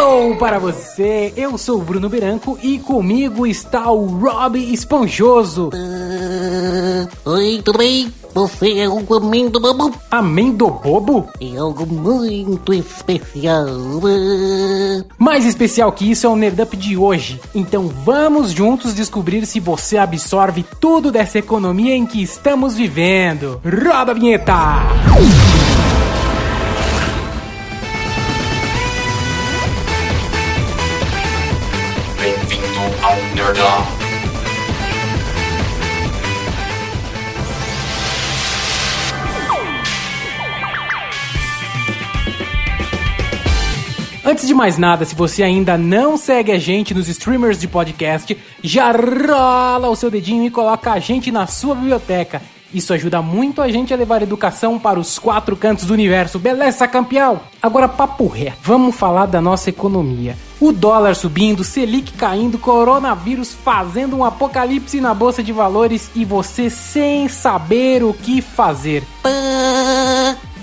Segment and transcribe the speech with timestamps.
[0.00, 5.70] Hello para você, eu sou o Bruno Beranco e comigo está o Rob Esponjoso.
[5.70, 8.14] Uh, oi, tudo bem?
[8.32, 9.92] Você é um amendo bobo?
[10.08, 11.28] Amendo bobo?
[11.40, 13.66] É algo muito especial.
[13.66, 15.04] Uh...
[15.18, 17.40] Mais especial que isso é o Nerdup de hoje.
[17.52, 23.60] Então vamos juntos descobrir se você absorve tudo dessa economia em que estamos vivendo.
[23.64, 24.54] Roda a vinheta!
[25.16, 25.67] Bem-vindo
[44.24, 48.36] Antes de mais nada, se você ainda não segue a gente nos streamers de podcast,
[48.62, 52.42] já rola o seu dedinho e coloca a gente na sua biblioteca.
[52.72, 56.86] Isso ajuda muito a gente a levar educação para os quatro cantos do universo, beleza,
[56.86, 57.40] campeão?
[57.62, 60.36] Agora, papo reto, vamos falar da nossa economia.
[60.60, 66.68] O dólar subindo, Selic caindo, coronavírus fazendo um apocalipse na bolsa de valores e você
[66.68, 69.02] sem saber o que fazer.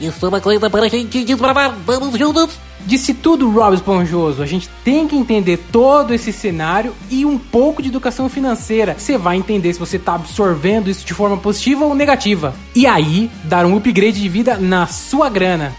[0.00, 1.76] Isso é uma coisa para a gente desbravar.
[1.86, 2.58] Vamos juntos?
[2.92, 4.42] Disse tudo, Rob Esponjoso.
[4.42, 8.96] A gente tem que entender todo esse cenário e um pouco de educação financeira.
[8.98, 12.54] Você vai entender se você está absorvendo isso de forma positiva ou negativa.
[12.76, 15.72] E aí, dar um upgrade de vida na sua grana.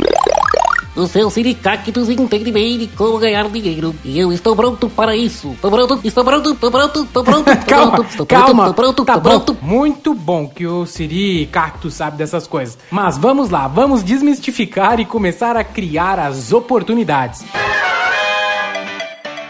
[0.95, 3.95] O seu sindicatos entende bem de como ganhar dinheiro.
[4.05, 5.55] E eu estou pronto para isso.
[5.59, 8.73] Tô pronto, estou pronto, estou pronto, estou pronto, tô calma, pronto, estou calma.
[8.73, 9.39] pronto, estou pronto, tá estou bom.
[9.39, 9.57] pronto.
[9.63, 12.77] Muito bom que o Siri Cactus sabe dessas coisas.
[12.91, 17.43] Mas vamos lá, vamos desmistificar e começar a criar as oportunidades.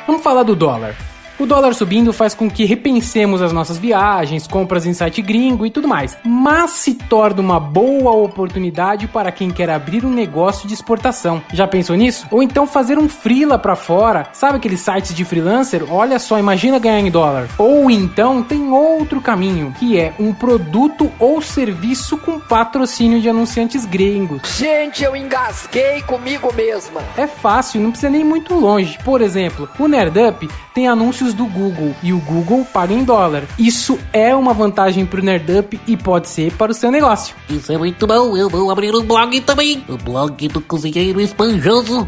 [0.08, 0.96] Vamos falar do dólar.
[1.40, 5.72] O dólar subindo faz com que repensemos as nossas viagens, compras em site gringo e
[5.72, 6.16] tudo mais.
[6.24, 11.42] Mas se torna uma boa oportunidade para quem quer abrir um negócio de exportação.
[11.52, 12.28] Já pensou nisso?
[12.30, 14.28] Ou então fazer um freela para fora.
[14.32, 15.84] Sabe aqueles sites de freelancer?
[15.92, 17.50] Olha só, imagina ganhar em dólar.
[17.58, 23.86] Ou então tem outro caminho, que é um produto ou serviço com patrocínio de anunciantes
[23.86, 24.42] gringos.
[24.58, 27.02] Gente, eu engasguei comigo mesma.
[27.18, 29.00] É fácil, não precisa nem ir muito longe.
[29.04, 33.44] Por exemplo, o Nerdup tem anúncios do Google e o Google paga em dólar.
[33.58, 37.36] Isso é uma vantagem para o Nerdup e pode ser para o seu negócio.
[37.50, 38.36] Isso é muito bom.
[38.36, 39.84] Eu vou abrir um blog também.
[39.88, 42.08] O blog do cozinheiro esponjoso.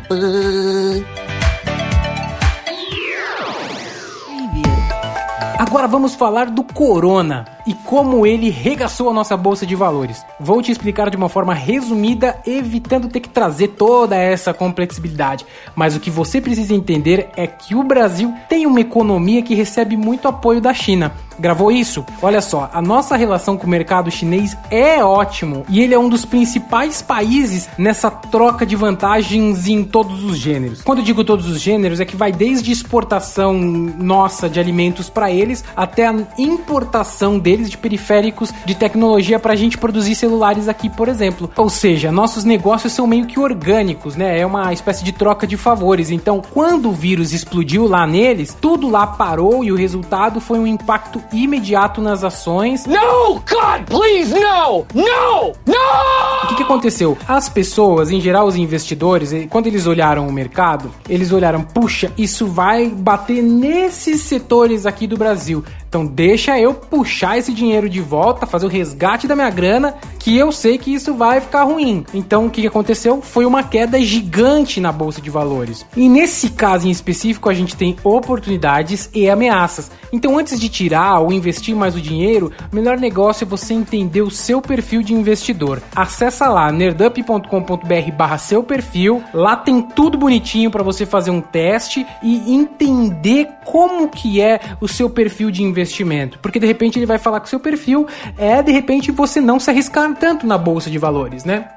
[5.76, 10.26] Agora vamos falar do Corona e como ele regaçou a nossa bolsa de valores.
[10.40, 15.46] Vou te explicar de uma forma resumida, evitando ter que trazer toda essa complexibilidade.
[15.76, 19.98] Mas o que você precisa entender é que o Brasil tem uma economia que recebe
[19.98, 21.12] muito apoio da China.
[21.40, 22.06] Gravou isso?
[22.22, 26.10] Olha só, a nossa relação com o mercado chinês é ótimo e ele é um
[26.10, 30.82] dos principais países nessa troca de vantagens em todos os gêneros.
[30.82, 35.32] Quando eu digo todos os gêneros, é que vai desde exportação nossa de alimentos para
[35.32, 40.90] eles até a importação deles de periféricos de tecnologia para a gente produzir celulares aqui,
[40.90, 41.50] por exemplo.
[41.56, 44.40] Ou seja, nossos negócios são meio que orgânicos, né?
[44.40, 46.10] É uma espécie de troca de favores.
[46.10, 50.68] Então, quando o vírus explodiu lá neles, tudo lá parou e o resultado foi um
[50.68, 52.86] impacto imediato nas ações.
[52.86, 54.86] No, God, please, no!
[54.94, 55.54] No!
[55.66, 56.44] No!
[56.44, 57.18] O que, que aconteceu?
[57.28, 62.12] As pessoas, em geral, os investidores, eh, quando eles olharam o mercado, eles olharam, puxa,
[62.18, 65.64] isso vai bater nesses setores aqui do Brasil.
[65.96, 70.36] Então deixa eu puxar esse dinheiro de volta, fazer o resgate da minha grana, que
[70.36, 72.06] eu sei que isso vai ficar ruim.
[72.14, 73.22] Então o que, aconteceu?
[73.22, 75.86] Foi uma queda gigante na bolsa de valores.
[75.96, 79.90] E nesse caso em específico, a gente tem oportunidades e ameaças.
[80.12, 84.22] Então antes de tirar ou investir mais o dinheiro, o melhor negócio é você entender
[84.22, 85.82] o seu perfil de investidor.
[85.96, 92.06] Acessa lá nerdup.com.br barra seu perfil, lá tem tudo bonitinho para você fazer um teste
[92.22, 97.20] e entender como que é o seu perfil de investimento, porque de repente ele vai
[97.20, 98.08] falar que o seu perfil
[98.38, 101.70] é de repente você não se arriscar tanto na bolsa de valores, né?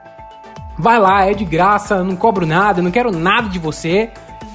[0.78, 4.10] Vai lá, é de graça, não cobro nada, não quero nada de você.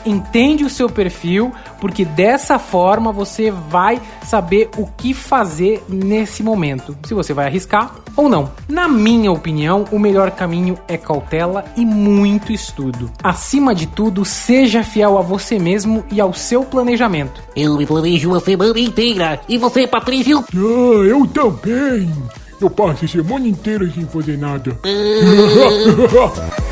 [0.05, 6.97] Entende o seu perfil, porque dessa forma você vai saber o que fazer nesse momento.
[7.05, 8.51] Se você vai arriscar ou não.
[8.67, 13.11] Na minha opinião, o melhor caminho é cautela e muito estudo.
[13.23, 17.41] Acima de tudo, seja fiel a você mesmo e ao seu planejamento.
[17.55, 19.41] Eu me planejo uma semana inteira.
[19.47, 20.39] E você, Patrício?
[20.39, 22.11] Ah, eu também.
[22.61, 24.77] Eu passo a semana inteira sem fazer nada.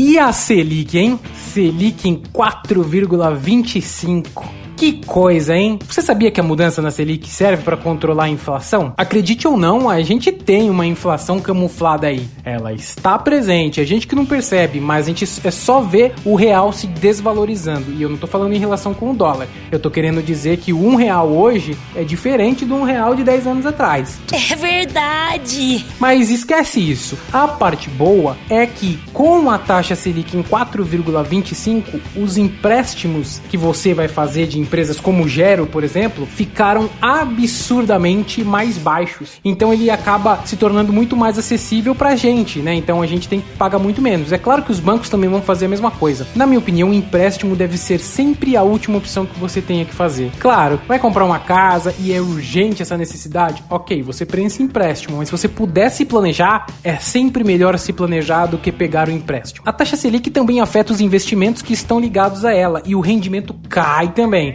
[0.00, 1.18] E a Selic, hein?
[1.52, 4.44] Selic em 4,25.
[4.78, 5.76] Que coisa, hein?
[5.88, 8.92] Você sabia que a mudança na Selic serve para controlar a inflação?
[8.96, 12.28] Acredite ou não, a gente tem uma inflação camuflada aí.
[12.44, 16.36] Ela está presente, a gente que não percebe, mas a gente é só ver o
[16.36, 17.90] real se desvalorizando.
[17.90, 19.48] E eu não tô falando em relação com o dólar.
[19.72, 23.48] Eu tô querendo dizer que um real hoje é diferente de um real de 10
[23.48, 24.20] anos atrás.
[24.32, 25.84] É verdade.
[25.98, 27.18] Mas esquece isso.
[27.32, 33.92] A parte boa é que com a taxa Selic em 4,25, os empréstimos que você
[33.92, 39.40] vai fazer de empresas como Gero, por exemplo, ficaram absurdamente mais baixos.
[39.42, 42.74] Então ele acaba se tornando muito mais acessível pra gente, né?
[42.74, 44.30] Então a gente tem que pagar muito menos.
[44.30, 46.26] É claro que os bancos também vão fazer a mesma coisa.
[46.36, 49.94] Na minha opinião, o empréstimo deve ser sempre a última opção que você tenha que
[49.94, 50.30] fazer.
[50.38, 53.64] Claro, vai comprar uma casa e é urgente essa necessidade?
[53.70, 58.46] Ok, você prensa empréstimo, mas se você puder se planejar, é sempre melhor se planejar
[58.46, 59.64] do que pegar o empréstimo.
[59.66, 63.54] A taxa Selic também afeta os investimentos que estão ligados a ela e o rendimento
[63.68, 64.54] cai também.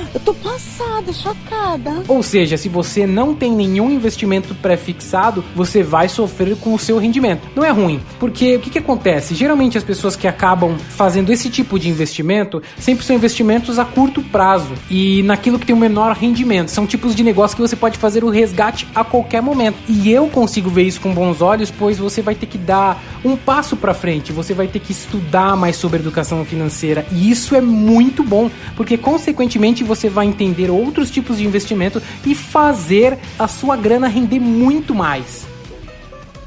[0.13, 2.03] Eu tô passada, chocada.
[2.07, 6.97] Ou seja, se você não tem nenhum investimento pré-fixado, você vai sofrer com o seu
[6.97, 7.47] rendimento.
[7.55, 9.33] Não é ruim, porque o que, que acontece?
[9.33, 14.21] Geralmente as pessoas que acabam fazendo esse tipo de investimento sempre são investimentos a curto
[14.21, 16.69] prazo e naquilo que tem o menor rendimento.
[16.69, 19.77] São tipos de negócio que você pode fazer o resgate a qualquer momento.
[19.87, 23.37] E eu consigo ver isso com bons olhos, pois você vai ter que dar um
[23.37, 27.61] passo para frente, você vai ter que estudar mais sobre educação financeira e isso é
[27.61, 33.75] muito bom, porque consequentemente você vai entender outros tipos de investimento e fazer a sua
[33.75, 35.45] grana render muito mais.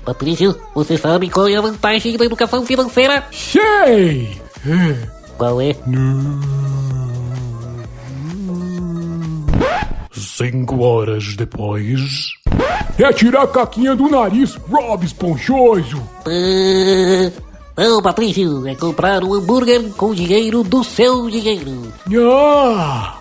[0.05, 3.25] Patrício, você sabe qual é a vantagem da educação financeira?
[3.33, 4.39] Sei!
[5.39, 5.75] Qual é?
[10.13, 12.35] Cinco horas depois.
[12.99, 16.01] É tirar a caquinha do nariz, Rob Esponjoso!
[16.27, 17.31] Ah,
[17.77, 21.93] Não, Patrício, é comprar um hambúrguer com dinheiro do seu dinheiro.
[22.31, 23.17] Ah!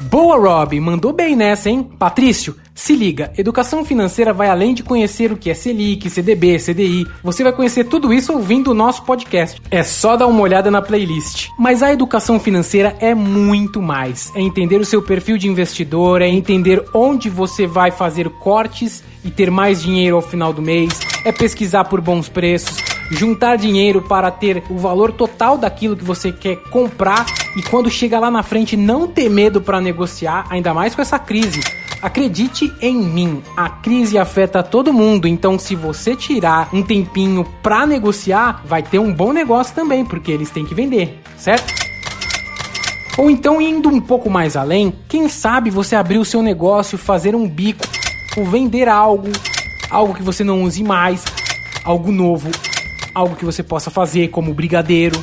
[0.00, 1.88] Boa, Rob, mandou bem nessa, hein?
[1.98, 7.06] Patrício, se liga, educação financeira vai além de conhecer o que é Selic, CDB, CDI.
[7.22, 9.62] Você vai conhecer tudo isso ouvindo o nosso podcast.
[9.70, 11.48] É só dar uma olhada na playlist.
[11.58, 14.32] Mas a educação financeira é muito mais.
[14.34, 19.30] É entender o seu perfil de investidor, é entender onde você vai fazer cortes e
[19.30, 22.76] ter mais dinheiro ao final do mês, é pesquisar por bons preços,
[23.10, 28.18] juntar dinheiro para ter o valor total daquilo que você quer comprar e quando chega
[28.18, 31.60] lá na frente não ter medo para negociar, ainda mais com essa crise.
[32.02, 37.86] Acredite em mim, a crise afeta todo mundo, então se você tirar um tempinho para
[37.86, 41.72] negociar, vai ter um bom negócio também, porque eles têm que vender, certo?
[43.16, 47.34] Ou então, indo um pouco mais além, quem sabe você abrir o seu negócio, fazer
[47.34, 47.86] um bico,
[48.36, 49.30] ou vender algo,
[49.88, 51.24] algo que você não use mais,
[51.84, 52.50] algo novo,
[53.14, 55.20] algo que você possa fazer, como brigadeiro.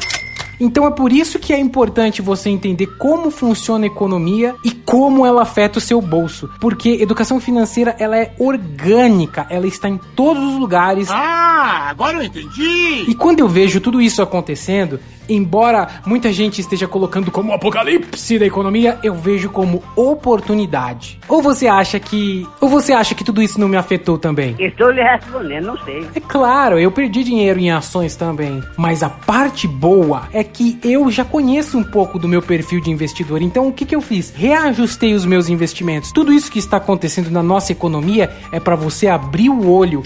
[0.62, 5.26] Então é por isso que é importante você entender como funciona a economia e como
[5.26, 10.44] ela afeta o seu bolso, porque educação financeira ela é orgânica, ela está em todos
[10.44, 11.10] os lugares.
[11.10, 13.06] Ah, agora eu entendi.
[13.08, 15.00] E quando eu vejo tudo isso acontecendo,
[15.36, 21.20] embora muita gente esteja colocando como apocalipse da economia, eu vejo como oportunidade.
[21.28, 24.56] Ou você acha que, ou você acha que tudo isso não me afetou também?
[24.60, 26.08] Estou lhe respondendo, não sei.
[26.16, 28.62] É claro, eu perdi dinheiro em ações também.
[28.78, 32.92] Mas a parte boa é que eu já conheço um pouco do meu perfil de
[32.92, 33.42] investidor.
[33.42, 34.34] Então o que, que eu fiz?
[34.36, 36.12] Reajustei os meus investimentos.
[36.12, 40.02] Tudo isso que está acontecendo na nossa economia é para você abrir o olho.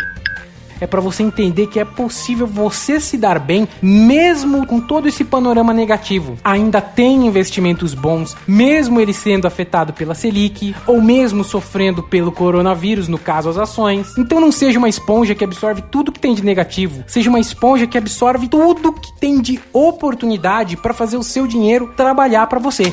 [0.79, 5.23] É para você entender que é possível você se dar bem mesmo com todo esse
[5.23, 6.37] panorama negativo.
[6.43, 13.07] Ainda tem investimentos bons, mesmo ele sendo afetado pela Selic ou mesmo sofrendo pelo coronavírus,
[13.07, 14.17] no caso as ações.
[14.17, 17.87] Então não seja uma esponja que absorve tudo que tem de negativo, seja uma esponja
[17.87, 22.91] que absorve tudo que tem de oportunidade para fazer o seu dinheiro trabalhar para você.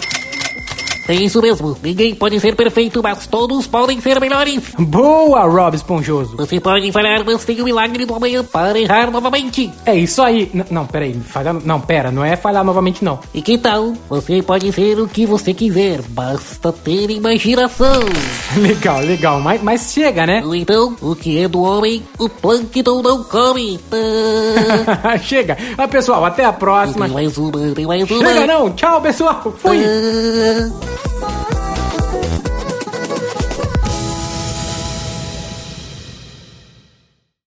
[1.09, 4.63] É isso mesmo, ninguém pode ser perfeito, mas todos podem ser melhores.
[4.79, 6.37] Boa, Rob Esponjoso.
[6.37, 9.71] Você pode falhar, mas tem o milagre do amanhã para errar novamente.
[9.85, 10.49] É isso aí.
[10.55, 11.55] N- não, peraí, falhar.
[11.55, 13.19] Não, pera, não é falhar novamente, não.
[13.35, 13.95] E que tal?
[14.09, 18.03] Você pode ser o que você quiser, basta ter imaginação.
[18.57, 20.43] Legal, legal, mas, mas chega, né?
[20.45, 23.81] Ou então, o que é do homem, o plâncton não come.
[25.23, 25.57] Chega.
[25.79, 27.07] Ah, pessoal, até a próxima.
[27.07, 28.19] Tem mais uma, tem mais uma.
[28.29, 29.79] Chega não, tchau pessoal, fui.
[29.83, 31.02] Ah.